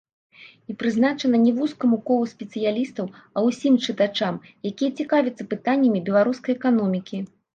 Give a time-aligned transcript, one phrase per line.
[0.71, 3.05] І прызначана не вузкаму колу спецыялістаў,
[3.35, 4.35] а усім чытачам,
[4.71, 7.17] якія цікавяцца пытаннямі беларускай эканомікі.